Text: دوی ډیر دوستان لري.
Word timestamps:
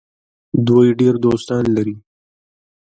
دوی 0.67 0.87
ډیر 0.99 1.13
دوستان 1.25 1.63
لري. 1.75 1.95